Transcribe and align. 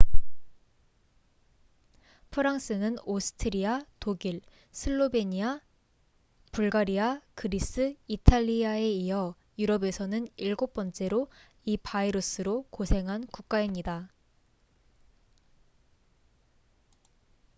프랑스는 2.31 2.97
오스트리아 3.05 3.85
독일 3.99 4.41
슬로베니아 4.71 5.61
불가리아 6.51 7.21
그리스 7.35 7.95
이탈리아에 8.07 8.89
이어 8.93 9.35
유럽에서는 9.59 10.27
7번째로 10.39 11.27
이 11.65 11.77
바이러스로 11.77 12.65
고생한 12.71 13.27
국가입니다 13.27 14.09